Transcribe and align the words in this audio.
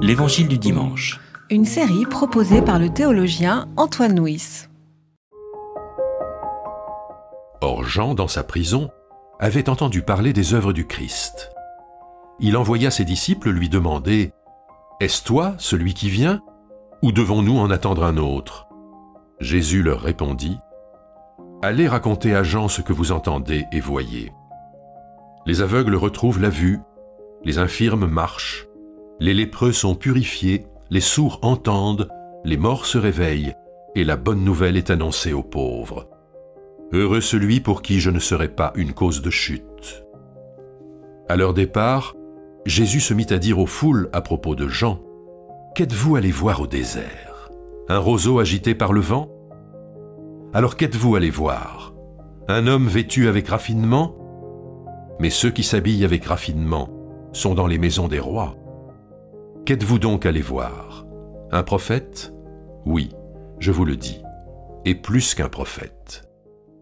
L'Évangile 0.00 0.48
du 0.48 0.58
dimanche. 0.58 1.20
Une 1.50 1.64
série 1.64 2.06
proposée 2.06 2.62
par 2.62 2.78
le 2.78 2.88
théologien 2.88 3.68
Antoine 3.76 4.18
Nuis. 4.18 4.68
Or 7.60 7.84
Jean, 7.84 8.14
dans 8.14 8.28
sa 8.28 8.44
prison, 8.44 8.90
avait 9.38 9.68
entendu 9.68 10.02
parler 10.02 10.32
des 10.32 10.54
œuvres 10.54 10.72
du 10.72 10.86
Christ. 10.86 11.50
Il 12.40 12.56
envoya 12.56 12.90
ses 12.90 13.04
disciples 13.04 13.50
lui 13.50 13.68
demander 13.68 14.32
Est-ce 15.00 15.24
toi 15.24 15.54
celui 15.58 15.94
qui 15.94 16.08
vient 16.08 16.40
Ou 17.02 17.12
devons-nous 17.12 17.58
en 17.58 17.70
attendre 17.70 18.04
un 18.04 18.16
autre? 18.16 18.68
Jésus 19.40 19.82
leur 19.82 20.00
répondit 20.00 20.58
Allez 21.62 21.88
raconter 21.88 22.34
à 22.34 22.42
Jean 22.42 22.68
ce 22.68 22.80
que 22.80 22.92
vous 22.92 23.12
entendez 23.12 23.66
et 23.72 23.80
voyez. 23.80 24.32
Les 25.46 25.60
aveugles 25.60 25.96
retrouvent 25.96 26.40
la 26.40 26.50
vue, 26.50 26.80
les 27.44 27.58
infirmes 27.58 28.06
marchent, 28.06 28.67
les 29.20 29.34
lépreux 29.34 29.72
sont 29.72 29.94
purifiés, 29.94 30.66
les 30.90 31.00
sourds 31.00 31.38
entendent, 31.42 32.08
les 32.44 32.56
morts 32.56 32.86
se 32.86 32.98
réveillent, 32.98 33.54
et 33.94 34.04
la 34.04 34.16
bonne 34.16 34.44
nouvelle 34.44 34.76
est 34.76 34.90
annoncée 34.90 35.32
aux 35.32 35.42
pauvres. 35.42 36.08
Heureux 36.92 37.20
celui 37.20 37.60
pour 37.60 37.82
qui 37.82 38.00
je 38.00 38.10
ne 38.10 38.20
serai 38.20 38.48
pas 38.48 38.72
une 38.76 38.92
cause 38.92 39.20
de 39.20 39.30
chute. 39.30 40.04
À 41.28 41.36
leur 41.36 41.52
départ, 41.52 42.14
Jésus 42.64 43.00
se 43.00 43.12
mit 43.12 43.26
à 43.30 43.38
dire 43.38 43.58
aux 43.58 43.66
foules 43.66 44.08
à 44.12 44.20
propos 44.20 44.54
de 44.54 44.68
Jean, 44.68 45.00
Qu'êtes-vous 45.74 46.16
allé 46.16 46.30
voir 46.30 46.60
au 46.60 46.66
désert? 46.66 47.50
Un 47.88 47.98
roseau 47.98 48.38
agité 48.40 48.74
par 48.74 48.92
le 48.92 49.00
vent 49.00 49.28
Alors 50.52 50.76
qu'êtes-vous 50.76 51.14
allé 51.16 51.30
voir? 51.30 51.94
Un 52.48 52.66
homme 52.66 52.88
vêtu 52.88 53.28
avec 53.28 53.48
raffinement 53.48 54.14
Mais 55.20 55.30
ceux 55.30 55.50
qui 55.50 55.62
s'habillent 55.62 56.04
avec 56.04 56.24
raffinement 56.24 56.88
sont 57.32 57.54
dans 57.54 57.66
les 57.66 57.78
maisons 57.78 58.08
des 58.08 58.18
rois. 58.18 58.57
Qu'êtes-vous 59.68 59.98
donc 59.98 60.24
allé 60.24 60.40
voir? 60.40 61.04
Un 61.50 61.62
prophète? 61.62 62.32
Oui, 62.86 63.10
je 63.58 63.70
vous 63.70 63.84
le 63.84 63.96
dis, 63.96 64.22
et 64.86 64.94
plus 64.94 65.34
qu'un 65.34 65.50
prophète. 65.50 66.26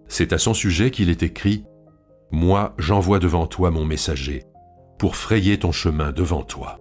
C'est 0.06 0.32
à 0.32 0.38
son 0.38 0.54
sujet 0.54 0.92
qu'il 0.92 1.10
est 1.10 1.24
écrit 1.24 1.64
Moi 2.30 2.76
j'envoie 2.78 3.18
devant 3.18 3.48
toi 3.48 3.72
mon 3.72 3.84
messager, 3.84 4.44
pour 5.00 5.16
frayer 5.16 5.58
ton 5.58 5.72
chemin 5.72 6.12
devant 6.12 6.44
toi. 6.44 6.78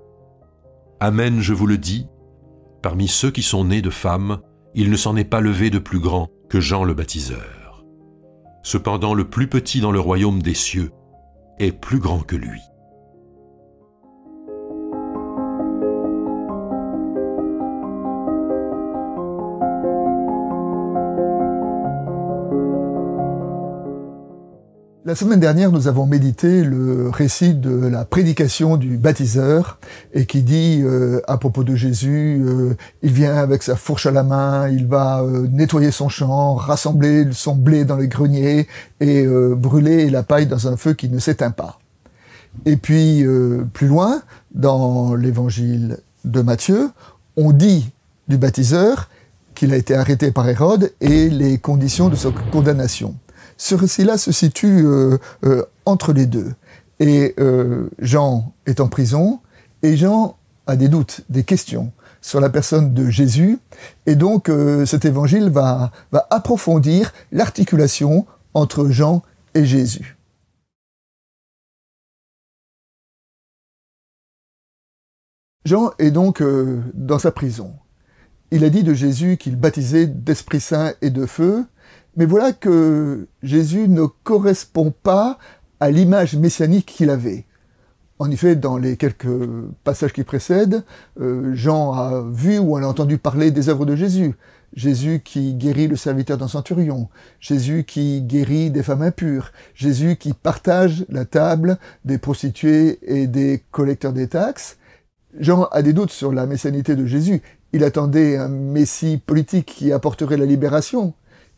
Amen, 0.99 1.41
je 1.41 1.55
vous 1.55 1.65
le 1.65 1.79
dis, 1.79 2.05
parmi 2.83 3.07
ceux 3.07 3.31
qui 3.31 3.41
sont 3.41 3.65
nés 3.65 3.81
de 3.81 3.89
femmes, 3.89 4.41
il 4.75 4.91
ne 4.91 4.97
s'en 4.97 5.15
est 5.15 5.23
pas 5.23 5.41
levé 5.41 5.71
de 5.71 5.79
plus 5.79 5.99
grand 5.99 6.29
que 6.49 6.59
Jean 6.59 6.83
le 6.83 6.93
baptiseur. 6.93 7.83
Cependant 8.61 9.15
le 9.15 9.27
plus 9.27 9.47
petit 9.47 9.81
dans 9.81 9.91
le 9.91 9.99
royaume 9.99 10.43
des 10.43 10.53
cieux 10.53 10.91
est 11.57 11.71
plus 11.71 11.97
grand 11.97 12.19
que 12.19 12.35
lui. 12.35 12.61
La 25.07 25.13
semaine 25.13 25.39
dernière, 25.39 25.71
nous 25.71 25.87
avons 25.87 26.07
médité 26.07 26.63
le 26.63 27.09
récit 27.11 27.53
de 27.53 27.69
la 27.69 28.05
prédication 28.05 28.75
du 28.75 28.97
baptiseur 28.97 29.77
et 30.15 30.25
qui 30.25 30.41
dit 30.41 30.81
euh, 30.81 31.21
à 31.27 31.37
propos 31.37 31.63
de 31.63 31.75
Jésus, 31.75 32.43
euh, 32.43 32.75
il 33.03 33.11
vient 33.11 33.35
avec 33.35 33.61
sa 33.61 33.75
fourche 33.75 34.07
à 34.07 34.11
la 34.11 34.23
main, 34.23 34.67
il 34.67 34.87
va 34.87 35.21
euh, 35.21 35.45
nettoyer 35.51 35.91
son 35.91 36.09
champ, 36.09 36.55
rassembler 36.55 37.27
son 37.33 37.53
blé 37.53 37.85
dans 37.85 37.97
les 37.97 38.07
greniers 38.07 38.67
et 38.99 39.27
brûler 39.55 40.09
la 40.09 40.23
paille 40.23 40.47
dans 40.47 40.67
un 40.67 40.75
feu 40.75 40.93
qui 40.93 41.07
ne 41.07 41.19
s'éteint 41.19 41.51
pas. 41.51 41.77
Et 42.65 42.75
puis 42.75 43.23
plus 43.73 43.87
loin, 43.87 44.23
dans 44.55 45.13
l'évangile 45.13 45.99
de 46.23 46.41
Matthieu, 46.41 46.89
on 47.37 47.51
dit 47.51 47.91
du 48.27 48.39
baptiseur 48.39 49.07
qu'il 49.53 49.71
a 49.71 49.77
été 49.77 49.93
arrêté 49.93 50.31
par 50.31 50.49
Hérode 50.49 50.93
et 50.99 51.29
les 51.29 51.59
conditions 51.59 52.09
de 52.09 52.15
sa 52.15 52.29
condamnation. 52.51 53.13
Ce 53.57 53.75
récit-là 53.75 54.17
se 54.17 54.31
situe 54.31 54.85
euh, 54.85 55.17
euh, 55.45 55.63
entre 55.85 56.13
les 56.13 56.25
deux. 56.25 56.53
Et 56.99 57.33
euh, 57.39 57.89
Jean 57.99 58.53
est 58.65 58.79
en 58.79 58.87
prison, 58.87 59.39
et 59.81 59.97
Jean 59.97 60.37
a 60.67 60.75
des 60.75 60.87
doutes, 60.87 61.21
des 61.29 61.43
questions 61.43 61.91
sur 62.21 62.39
la 62.39 62.49
personne 62.49 62.93
de 62.93 63.09
Jésus, 63.09 63.59
et 64.07 64.15
donc 64.15 64.49
cet 64.87 65.05
évangile 65.05 65.49
va, 65.51 65.91
va 66.11 66.25
approfondir 66.31 67.13
l'articulation 67.31 68.25
entre 68.55 68.89
Jean 68.89 69.21
et 69.53 69.63
Jésus. 69.63 70.17
Jean 75.65 75.91
est 75.99 76.09
donc 76.09 76.41
dans 76.95 77.19
sa 77.19 77.31
prison. 77.31 77.75
Il 78.49 78.63
a 78.63 78.71
dit 78.71 78.83
de 78.83 78.95
Jésus 78.95 79.37
qu'il 79.37 79.55
baptisait 79.55 80.07
d'Esprit 80.07 80.61
Saint 80.61 80.93
et 81.03 81.11
de 81.11 81.27
feu, 81.27 81.65
mais 82.15 82.25
voilà 82.25 82.53
que 82.53 83.27
Jésus 83.43 83.87
ne 83.87 84.05
correspond 84.23 84.91
pas 84.91 85.37
à 85.79 85.91
l'image 85.91 86.35
messianique 86.35 86.85
qu'il 86.85 87.09
avait. 87.09 87.45
En 88.17 88.31
effet, 88.31 88.55
dans 88.55 88.77
les 88.77 88.95
quelques 88.95 89.27
passages 89.83 90.13
qui 90.13 90.23
précèdent, 90.23 90.83
euh, 91.19 91.53
Jean 91.53 91.91
a 91.91 92.23
vu 92.31 92.57
ou 92.59 92.77
a 92.77 92.87
entendu 92.87 93.17
parler 93.17 93.51
des 93.51 93.67
œuvres 93.67 93.85
de 93.85 93.95
Jésus. 93.95 94.35
Jésus 94.73 95.21
qui 95.23 95.53
guérit 95.53 95.87
le 95.87 95.95
serviteur 95.95 96.37
d'un 96.37 96.47
centurion, 96.47 97.09
Jésus 97.39 97.83
qui 97.85 98.21
guérit 98.21 98.71
des 98.71 98.83
femmes 98.83 99.01
impures, 99.01 99.51
Jésus 99.73 100.17
qui 100.17 100.33
partage 100.33 101.05
la 101.09 101.25
table 101.25 101.77
des 102.03 102.17
prostituées 102.17 102.99
et 103.03 103.27
des 103.27 103.63
collecteurs 103.71 104.13
des 104.13 104.27
taxes. 104.27 104.77
Jean 105.39 105.65
a 105.71 105.81
des 105.81 105.93
doutes 105.93 106.11
sur 106.11 106.31
la 106.31 106.45
messianité 106.45 106.95
de 106.95 107.05
Jésus. 107.05 107.41
Il 107.73 107.83
attendait 107.83 108.37
un 108.37 108.47
messie 108.47 109.17
politique 109.17 109.65
qui 109.65 109.91
apporterait 109.91 110.37
la 110.37 110.45
libération. 110.45 111.13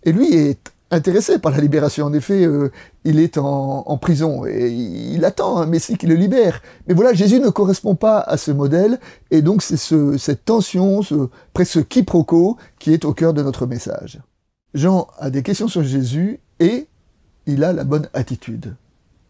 Et 0.08 0.14
lui 0.14 0.34
est 0.34 0.72
intéressé 0.90 1.38
par 1.38 1.52
la 1.52 1.58
libération. 1.58 2.06
En 2.06 2.14
effet, 2.14 2.46
euh, 2.46 2.72
il 3.04 3.20
est 3.20 3.38
en, 3.38 3.98
prison 3.98 4.46
et 4.46 4.70
il 4.70 5.26
attend 5.26 5.58
un 5.58 5.66
Messie 5.66 5.98
qui 5.98 6.08
le 6.08 6.16
libère. 6.16 6.62
Mais 6.88 6.94
voilà, 6.94 7.12
Jésus 7.12 7.42
ne 7.42 7.50
correspond 7.50 7.94
pas 7.96 8.22
à 8.22 8.38
ce 8.38 8.52
modèle 8.52 9.02
et 9.32 9.42
donc 9.42 9.62
c'est 9.62 9.76
ce, 9.76 10.18
cette 10.18 10.46
tension, 10.46 11.02
ce 11.02 11.28
presque 11.52 11.86
quiproquo 11.90 12.56
qui 12.80 12.94
est 12.94 13.04
au 13.04 13.14
cœur 13.14 13.34
de 13.34 13.44
notre 13.44 13.66
message. 13.66 14.22
Jean 14.74 15.08
a 15.20 15.30
des 15.30 15.44
questions 15.44 15.68
sur 15.68 15.84
Jésus 15.84 16.40
et 16.62 16.88
il 17.48 17.66
a 17.66 17.74
la 17.74 17.84
bonne 17.84 18.08
attitude. 18.14 18.78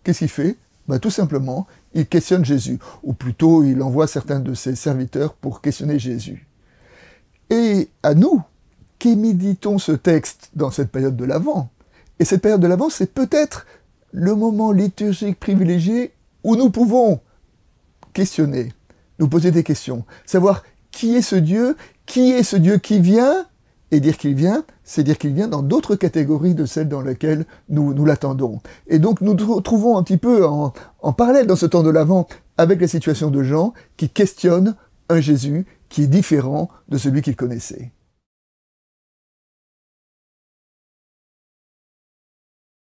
Qu'est-ce 0.03 0.19
qu'il 0.19 0.29
fait? 0.29 0.57
Bah, 0.87 0.99
Tout 0.99 1.09
simplement, 1.09 1.66
il 1.95 2.05
questionne 2.05 2.45
Jésus, 2.45 2.77
ou 3.01 3.13
plutôt 3.13 3.63
il 3.63 3.81
envoie 3.81 4.05
certains 4.05 4.39
de 4.39 4.53
ses 4.53 4.75
serviteurs 4.75 5.33
pour 5.33 5.61
questionner 5.61 5.97
Jésus. 5.97 6.47
Et 7.49 7.89
à 8.03 8.13
nous, 8.13 8.43
qu'éméditons 9.00 9.78
ce 9.78 9.91
texte 9.91 10.50
dans 10.56 10.72
cette 10.72 10.91
période 10.91 11.16
de 11.16 11.25
l'Avent. 11.25 11.69
Et 12.19 12.25
cette 12.25 12.41
période 12.41 12.62
de 12.62 12.68
l'Avent, 12.68 12.90
c'est 12.90 13.13
peut-être 13.13 13.66
le 14.12 14.35
moment 14.35 14.72
liturgique 14.72 15.40
privilégié 15.40 16.13
où 16.44 16.56
nous 16.56 16.69
pouvons 16.69 17.19
questionner, 18.13 18.74
nous 19.19 19.28
poser 19.28 19.52
des 19.52 19.63
questions, 19.63 20.06
savoir 20.25 20.63
qui 20.91 21.16
est 21.16 21.22
ce 21.22 21.35
Dieu, 21.35 21.75
qui 22.06 22.31
est 22.31 22.44
ce 22.44 22.56
Dieu 22.56 22.78
qui 22.78 23.00
vient, 23.00 23.46
et 23.91 24.00
dire 24.00 24.18
qu'il 24.18 24.35
vient, 24.35 24.66
c'est 24.84 25.03
dire 25.03 25.18
qu'il 25.18 25.34
vient 25.34 25.47
dans 25.47 25.62
d'autres 25.62 25.96
catégories 25.96 26.56
de 26.56 26.66
celles 26.66 26.90
dans 26.90 27.02
lesquelles 27.02 27.46
nous, 27.69 28.06
l'attendons. 28.06 28.59
Et 28.88 29.00
donc 29.00 29.22
nous 29.22 29.34
nous 29.34 29.62
trouvons 29.62 29.97
un 29.97 30.03
petit 30.03 30.18
peu 30.18 30.46
en, 30.46 30.74
en 31.02 31.14
parallèle 31.14 31.47
dans 31.47 31.56
ce 31.56 31.66
temps 31.66 31.84
de 31.84 31.90
l'Avent 31.90 32.28
avec 32.58 32.81
la 32.81 32.88
situation 32.88 33.29
de 33.29 33.44
Jean 33.44 33.74
qui 33.96 34.09
questionne 34.09 34.75
un 35.09 35.22
Jésus 35.22 35.66
qui 35.90 36.03
est 36.03 36.08
différent 36.08 36.69
de 36.90 36.97
celui 36.97 37.22
qu'il 37.22 37.35
connaissait. 37.35 37.91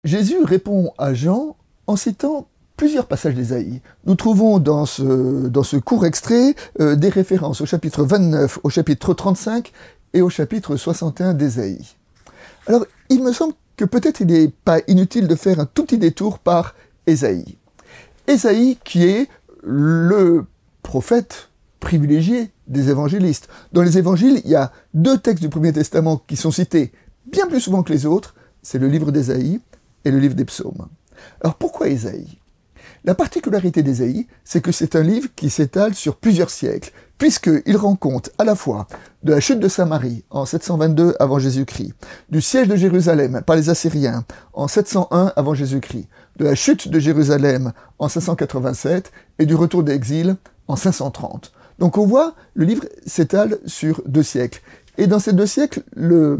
Jésus 0.06 0.36
répond 0.44 0.92
à 0.98 1.14
Jean 1.14 1.56
en 1.88 1.96
citant 1.96 2.46
plusieurs 2.76 3.06
passages 3.06 3.34
d'Ésaïe. 3.34 3.80
Nous 4.04 4.14
trouvons 4.14 4.60
dans 4.60 4.86
ce, 4.86 5.76
court 5.78 6.06
extrait 6.06 6.54
euh, 6.78 6.94
des 6.94 7.08
références 7.08 7.60
au 7.60 7.66
chapitre 7.66 8.04
29, 8.04 8.60
au 8.62 8.70
chapitre 8.70 9.14
35 9.14 9.72
et 10.14 10.22
au 10.22 10.30
chapitre 10.30 10.76
61 10.76 11.34
d'Ésaïe. 11.34 11.96
Alors, 12.68 12.86
il 13.08 13.20
me 13.20 13.32
semble 13.32 13.54
que 13.76 13.84
peut-être 13.84 14.20
il 14.20 14.28
n'est 14.28 14.48
pas 14.48 14.78
inutile 14.86 15.26
de 15.26 15.34
faire 15.34 15.58
un 15.58 15.66
tout 15.66 15.84
petit 15.84 15.98
détour 15.98 16.38
par 16.38 16.76
Ésaïe. 17.08 17.58
Ésaïe 18.28 18.78
qui 18.84 19.04
est 19.04 19.28
le 19.64 20.44
prophète 20.84 21.50
privilégié 21.80 22.52
des 22.68 22.90
évangélistes. 22.90 23.48
Dans 23.72 23.82
les 23.82 23.98
évangiles, 23.98 24.40
il 24.44 24.50
y 24.52 24.54
a 24.54 24.70
deux 24.94 25.18
textes 25.18 25.42
du 25.42 25.48
Premier 25.48 25.72
Testament 25.72 26.22
qui 26.28 26.36
sont 26.36 26.52
cités 26.52 26.92
bien 27.26 27.48
plus 27.48 27.60
souvent 27.60 27.82
que 27.82 27.92
les 27.92 28.06
autres. 28.06 28.36
C'est 28.62 28.78
le 28.78 28.86
livre 28.86 29.10
d'Ésaïe 29.10 29.60
et 30.06 30.10
le 30.12 30.18
livre 30.18 30.34
des 30.34 30.44
psaumes. 30.44 30.88
Alors 31.42 31.56
pourquoi 31.56 31.88
Ésaïe? 31.88 32.38
La 33.04 33.14
particularité 33.14 33.82
d'Ésaïe, 33.82 34.26
c'est 34.44 34.60
que 34.60 34.72
c'est 34.72 34.96
un 34.96 35.02
livre 35.02 35.28
qui 35.34 35.50
s'étale 35.50 35.94
sur 35.94 36.16
plusieurs 36.16 36.50
siècles, 36.50 36.92
puisqu'il 37.18 37.76
rend 37.76 37.96
compte 37.96 38.30
à 38.38 38.44
la 38.44 38.54
fois 38.54 38.86
de 39.24 39.32
la 39.32 39.40
chute 39.40 39.58
de 39.58 39.68
Samarie 39.68 40.24
en 40.30 40.46
722 40.46 41.16
avant 41.18 41.38
Jésus-Christ, 41.40 41.94
du 42.30 42.40
siège 42.40 42.68
de 42.68 42.76
Jérusalem 42.76 43.42
par 43.44 43.56
les 43.56 43.68
Assyriens 43.68 44.24
en 44.52 44.68
701 44.68 45.32
avant 45.34 45.54
Jésus-Christ, 45.54 46.08
de 46.36 46.44
la 46.44 46.54
chute 46.54 46.88
de 46.88 46.98
Jérusalem 47.00 47.72
en 47.98 48.08
587 48.08 49.10
et 49.40 49.46
du 49.46 49.56
retour 49.56 49.82
d'exil 49.82 50.36
en 50.68 50.76
530. 50.76 51.52
Donc 51.78 51.98
on 51.98 52.06
voit, 52.06 52.34
le 52.54 52.64
livre 52.64 52.84
s'étale 53.06 53.58
sur 53.66 54.02
deux 54.06 54.22
siècles. 54.22 54.62
Et 54.98 55.06
dans 55.06 55.18
ces 55.18 55.32
deux 55.32 55.46
siècles, 55.46 55.82
le, 55.94 56.38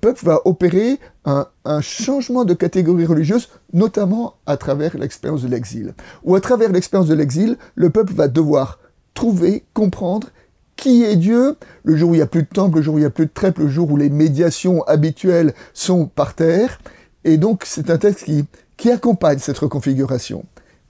peuple 0.00 0.24
va 0.24 0.40
opérer 0.44 0.98
un, 1.24 1.46
changement 1.80 2.44
de 2.44 2.54
catégorie 2.54 3.06
religieuse, 3.06 3.48
notamment 3.72 4.34
à 4.46 4.56
travers 4.56 4.96
l'expérience 4.96 5.42
de 5.42 5.48
l'exil. 5.48 5.94
Ou 6.24 6.34
à 6.34 6.40
travers 6.40 6.70
l'expérience 6.70 7.08
de 7.08 7.14
l'exil, 7.14 7.56
le 7.74 7.90
peuple 7.90 8.12
va 8.14 8.28
devoir 8.28 8.80
trouver, 9.14 9.64
comprendre 9.74 10.28
qui 10.76 11.04
est 11.04 11.16
Dieu, 11.16 11.56
le 11.84 11.96
jour 11.96 12.10
où 12.10 12.14
il 12.14 12.16
n'y 12.16 12.22
a 12.22 12.26
plus 12.26 12.42
de 12.42 12.48
temple, 12.48 12.78
le 12.78 12.82
jour 12.82 12.94
où 12.94 12.98
il 12.98 13.02
n'y 13.02 13.06
a 13.06 13.10
plus 13.10 13.26
de 13.26 13.30
trèpe, 13.32 13.58
le 13.58 13.68
jour 13.68 13.90
où 13.92 13.96
les 13.96 14.10
médiations 14.10 14.82
habituelles 14.84 15.54
sont 15.74 16.06
par 16.06 16.34
terre. 16.34 16.80
Et 17.24 17.36
donc 17.36 17.62
c'est 17.64 17.88
un 17.90 17.98
texte 17.98 18.24
qui, 18.24 18.46
qui 18.76 18.90
accompagne 18.90 19.38
cette 19.38 19.58
reconfiguration. 19.58 20.44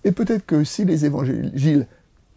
Et 0.04 0.12
peut-être 0.12 0.46
que 0.46 0.64
si 0.64 0.86
les 0.86 1.04
évangiles 1.04 1.86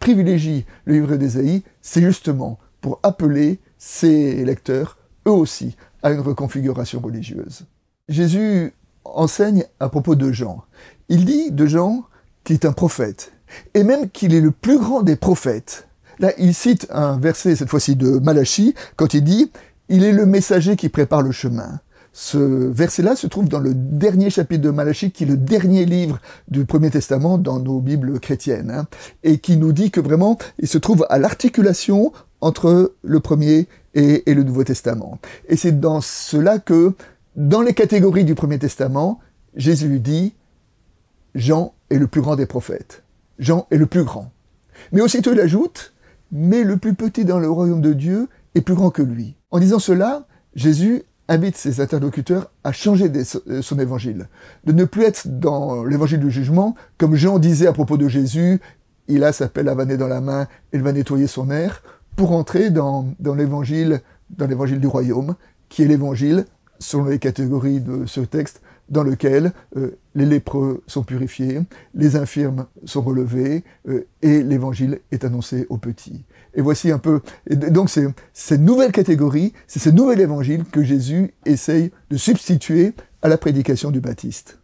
privilégient 0.00 0.66
le 0.84 0.94
livre 0.94 1.16
d'Ésaïe, 1.16 1.62
c'est 1.80 2.02
justement 2.02 2.58
pour 2.80 3.00
appeler 3.02 3.58
ses 3.78 4.44
lecteurs, 4.44 4.98
eux 5.26 5.32
aussi, 5.32 5.76
à 6.02 6.10
une 6.10 6.20
reconfiguration 6.20 7.00
religieuse. 7.00 7.66
Jésus 8.08 8.72
enseigne 9.04 9.64
à 9.80 9.88
propos 9.88 10.14
de 10.14 10.32
Jean. 10.32 10.64
Il 11.08 11.24
dit 11.24 11.50
de 11.50 11.66
Jean 11.66 12.04
qu'il 12.44 12.54
est 12.54 12.64
un 12.64 12.72
prophète, 12.72 13.32
et 13.74 13.84
même 13.84 14.10
qu'il 14.10 14.34
est 14.34 14.40
le 14.40 14.50
plus 14.50 14.78
grand 14.78 15.02
des 15.02 15.16
prophètes. 15.16 15.88
Là, 16.18 16.32
il 16.38 16.54
cite 16.54 16.86
un 16.90 17.18
verset, 17.18 17.56
cette 17.56 17.68
fois-ci 17.68 17.96
de 17.96 18.18
Malachie, 18.18 18.74
quand 18.96 19.14
il 19.14 19.22
dit 19.22 19.50
«Il 19.88 20.02
est 20.02 20.12
le 20.12 20.26
messager 20.26 20.76
qui 20.76 20.88
prépare 20.88 21.22
le 21.22 21.32
chemin». 21.32 21.80
Ce 22.12 22.38
verset-là 22.38 23.14
se 23.14 23.26
trouve 23.26 23.46
dans 23.46 23.58
le 23.58 23.74
dernier 23.74 24.30
chapitre 24.30 24.62
de 24.62 24.70
Malachie, 24.70 25.10
qui 25.10 25.24
est 25.24 25.26
le 25.26 25.36
dernier 25.36 25.84
livre 25.84 26.18
du 26.48 26.64
Premier 26.64 26.88
Testament 26.88 27.36
dans 27.36 27.60
nos 27.60 27.80
Bibles 27.80 28.18
chrétiennes, 28.20 28.70
hein, 28.70 28.86
et 29.22 29.36
qui 29.38 29.58
nous 29.58 29.72
dit 29.72 29.90
que 29.90 30.00
vraiment, 30.00 30.38
il 30.58 30.66
se 30.66 30.78
trouve 30.78 31.04
à 31.10 31.18
l'articulation 31.18 32.14
entre 32.40 32.94
le 33.02 33.20
Premier 33.20 33.68
et, 33.94 34.22
le 34.26 34.42
Nouveau 34.42 34.64
Testament. 34.64 35.18
Et 35.48 35.56
c'est 35.56 35.80
dans 35.80 36.00
cela 36.00 36.58
que, 36.58 36.92
dans 37.34 37.62
les 37.62 37.74
catégories 37.74 38.24
du 38.24 38.34
Premier 38.34 38.58
Testament, 38.58 39.20
Jésus 39.54 40.00
dit, 40.00 40.34
Jean 41.34 41.74
est 41.90 41.98
le 41.98 42.06
plus 42.06 42.20
grand 42.20 42.36
des 42.36 42.46
prophètes. 42.46 43.02
Jean 43.38 43.66
est 43.70 43.78
le 43.78 43.86
plus 43.86 44.04
grand. 44.04 44.32
Mais 44.92 45.00
aussitôt 45.00 45.32
il 45.32 45.40
ajoute, 45.40 45.94
mais 46.30 46.62
le 46.62 46.76
plus 46.76 46.94
petit 46.94 47.24
dans 47.24 47.38
le 47.38 47.50
royaume 47.50 47.80
de 47.80 47.92
Dieu 47.92 48.28
est 48.54 48.60
plus 48.60 48.74
grand 48.74 48.90
que 48.90 49.02
lui. 49.02 49.36
En 49.50 49.58
disant 49.58 49.78
cela, 49.78 50.26
Jésus 50.54 51.04
invite 51.28 51.56
ses 51.56 51.80
interlocuteurs 51.80 52.50
à 52.64 52.72
changer 52.72 53.10
euh, 53.48 53.62
son 53.62 53.78
évangile, 53.78 54.28
de 54.64 54.72
ne 54.72 54.84
plus 54.84 55.04
être 55.04 55.26
dans 55.26 55.84
l'évangile 55.84 56.20
du 56.20 56.30
jugement, 56.30 56.74
comme 56.98 57.16
Jean 57.16 57.38
disait 57.38 57.66
à 57.66 57.72
propos 57.72 57.96
de 57.96 58.08
Jésus, 58.08 58.60
il 59.08 59.24
a 59.24 59.32
sa 59.32 59.48
pelle 59.48 59.68
à 59.68 59.74
vanner 59.74 59.96
dans 59.96 60.08
la 60.08 60.20
main, 60.20 60.46
il 60.72 60.82
va 60.82 60.92
nettoyer 60.92 61.26
son 61.26 61.50
air, 61.50 61.82
pour 62.16 62.32
entrer 62.32 62.70
dans, 62.70 63.06
l'évangile, 63.20 64.00
du 64.30 64.86
royaume, 64.86 65.36
qui 65.68 65.82
est 65.82 65.86
l'évangile, 65.86 66.46
selon 66.78 67.04
les 67.04 67.18
catégories 67.18 67.80
de 67.80 68.06
ce 68.06 68.20
texte, 68.20 68.62
dans 68.88 69.02
lequel 69.02 69.52
euh, 69.76 69.98
les 70.14 70.26
lépreux 70.26 70.82
sont 70.86 71.02
purifiés, 71.02 71.60
les 71.94 72.16
infirmes 72.16 72.66
sont 72.84 73.02
relevés, 73.02 73.64
euh, 73.88 74.06
et 74.22 74.42
l'évangile 74.42 75.00
est 75.10 75.24
annoncé 75.24 75.66
aux 75.68 75.78
petits. 75.78 76.24
Et 76.54 76.62
voici 76.62 76.90
un 76.90 76.98
peu, 76.98 77.20
donc 77.50 77.90
c'est 77.90 78.06
cette 78.32 78.60
nouvelle 78.60 78.92
catégorie, 78.92 79.52
c'est 79.66 79.80
ce 79.80 79.90
nouvel 79.90 80.20
évangile 80.20 80.64
que 80.64 80.82
Jésus 80.82 81.34
essaye 81.44 81.90
de 82.10 82.16
substituer 82.16 82.94
à 83.22 83.28
la 83.28 83.36
prédication 83.36 83.90
du 83.90 84.00
Baptiste. 84.00 84.58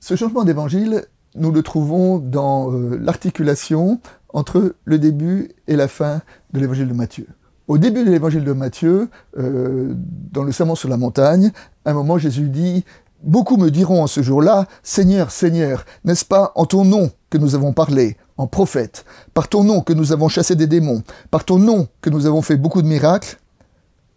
Ce 0.00 0.16
changement 0.16 0.42
d'évangile, 0.42 1.04
nous 1.34 1.50
le 1.50 1.62
trouvons 1.62 2.18
dans 2.18 2.72
euh, 2.72 2.98
l'articulation 3.00 4.00
entre 4.32 4.74
le 4.84 4.98
début 4.98 5.50
et 5.66 5.76
la 5.76 5.88
fin 5.88 6.20
de 6.52 6.60
l'évangile 6.60 6.88
de 6.88 6.94
Matthieu. 6.94 7.26
Au 7.68 7.78
début 7.78 8.04
de 8.04 8.10
l'évangile 8.10 8.44
de 8.44 8.52
Matthieu, 8.52 9.08
euh, 9.38 9.94
dans 10.32 10.42
le 10.42 10.52
sermon 10.52 10.74
sur 10.74 10.88
la 10.88 10.96
montagne, 10.96 11.52
à 11.84 11.90
un 11.90 11.94
moment 11.94 12.18
Jésus 12.18 12.48
dit 12.48 12.84
Beaucoup 13.22 13.56
me 13.56 13.70
diront 13.70 14.02
en 14.02 14.08
ce 14.08 14.20
jour-là, 14.20 14.66
Seigneur, 14.82 15.30
Seigneur, 15.30 15.84
n'est-ce 16.04 16.24
pas 16.24 16.50
en 16.56 16.66
ton 16.66 16.84
nom 16.84 17.10
que 17.30 17.38
nous 17.38 17.54
avons 17.54 17.72
parlé, 17.72 18.16
en 18.36 18.48
prophète, 18.48 19.04
par 19.32 19.48
ton 19.48 19.62
nom 19.62 19.80
que 19.80 19.92
nous 19.92 20.10
avons 20.10 20.28
chassé 20.28 20.56
des 20.56 20.66
démons, 20.66 21.04
par 21.30 21.44
ton 21.44 21.58
nom 21.58 21.86
que 22.00 22.10
nous 22.10 22.26
avons 22.26 22.42
fait 22.42 22.56
beaucoup 22.56 22.82
de 22.82 22.88
miracles? 22.88 23.38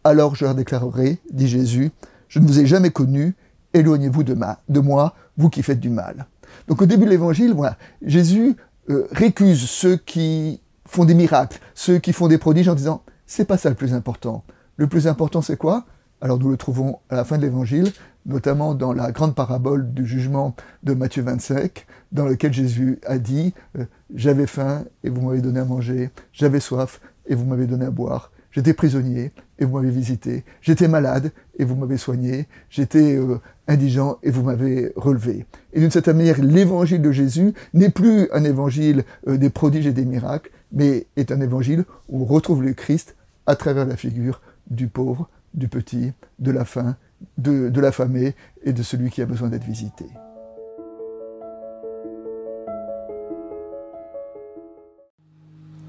Alors 0.03 0.35
je 0.35 0.45
leur 0.45 0.56
déclarerai, 0.56 1.19
dit 1.31 1.47
Jésus, 1.47 1.91
je 2.29 2.39
ne 2.39 2.47
vous 2.47 2.59
ai 2.59 2.65
jamais 2.65 2.89
connu, 2.89 3.35
éloignez-vous 3.75 4.23
de, 4.23 4.35
de 4.69 4.79
moi, 4.79 5.13
vous 5.38 5.50
qui 5.50 5.61
faites 5.61 5.79
du 5.79 5.91
mal. 5.91 6.25
Donc 6.68 6.81
au 6.81 6.86
début 6.86 7.06
de 7.06 7.10
l'évangile, 7.10 7.54
voilà, 7.54 7.78
Jésus 8.02 8.56
euh, 8.90 9.07
récuse 9.12 9.69
ceux 9.69 9.98
qui 9.98 10.62
font 10.88 11.06
des 11.06 11.16
miracles, 11.16 11.60
ceux 11.74 12.00
qui 12.00 12.13
font 12.13 12.28
des 12.28 12.38
prodiges 12.38 12.69
en 12.69 12.75
disant, 12.75 13.04
c'est 13.25 13.46
pas 13.46 13.57
ça 13.57 13.69
le 13.69 13.75
plus 13.75 13.94
important. 13.94 14.44
Le 14.78 14.88
plus 14.88 15.07
important 15.07 15.42
c'est 15.42 15.57
quoi? 15.57 15.86
Alors 16.22 16.40
nous 16.40 16.50
le 16.50 16.57
trouvons 16.57 17.00
à 17.10 17.16
la 17.16 17.24
fin 17.24 17.38
de 17.38 17.44
l'évangile, 17.44 17.92
notamment 18.25 18.74
dans 18.74 18.94
la 18.94 19.12
grande 19.12 19.36
parabole 19.36 19.94
du 19.94 20.06
jugement 20.06 20.56
de 20.84 20.94
Matthieu 20.94 21.24
25, 21.24 21.86
dans 22.12 22.25
lequel 22.25 22.54
Jésus 22.54 23.00
a 23.06 23.18
dit 23.18 23.54
euh, 23.78 23.86
J'avais 24.13 24.48
faim 24.48 24.86
et 25.04 25.10
vous 25.10 25.22
m'avez 25.22 25.42
donné 25.42 25.60
à 25.60 25.66
manger, 25.66 26.12
j'avais 26.34 26.60
soif 26.60 27.02
et 27.28 27.36
vous 27.36 27.46
m'avez 27.46 27.68
donné 27.68 27.86
à 27.86 27.92
boire, 27.92 28.31
j'étais 28.56 28.74
prisonnier 28.74 29.31
et 29.60 29.66
vous 29.66 29.75
m'avez 29.75 29.92
visité, 29.92 30.46
j'étais 30.62 30.88
malade 30.88 31.31
et 31.60 31.66
vous 31.66 31.75
m'avez 31.75 31.98
soigné, 31.98 32.48
j'étais 32.69 33.18
euh, 33.18 33.40
indigent 33.68 34.18
et 34.24 34.31
vous 34.31 34.44
m'avez 34.44 34.94
relevé. 34.96 35.46
Et 35.74 35.81
d'une 35.81 35.92
certaine 35.92 36.18
manière, 36.18 36.42
l'évangile 36.42 37.02
de 37.02 37.12
Jésus 37.12 37.54
n'est 37.74 37.90
plus 37.90 38.30
un 38.31 38.46
évangile 38.46 39.04
euh, 39.28 39.38
des 39.38 39.50
prodiges 39.50 39.88
et 39.88 39.92
des 39.92 40.06
miracles, 40.06 40.52
mais 40.72 41.06
est 41.18 41.31
un 41.31 41.42
évangile 41.42 41.84
où 42.07 42.22
on 42.22 42.25
retrouve 42.25 42.63
le 42.63 42.74
Christ 42.74 43.16
à 43.46 43.57
travers 43.57 43.86
la 43.86 43.98
figure 43.98 44.42
du 44.69 44.88
pauvre, 44.88 45.30
du 45.54 45.68
petit, 45.68 46.13
de 46.40 46.52
la 46.52 46.63
faim, 46.63 46.96
de, 47.38 47.69
de 47.69 47.81
l'affamé 47.81 48.36
et 48.63 48.72
de 48.72 48.84
celui 48.84 49.10
qui 49.10 49.22
a 49.22 49.25
besoin 49.25 49.50
d'être 49.50 49.66
visité. 49.66 50.06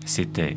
C'était 0.05 0.57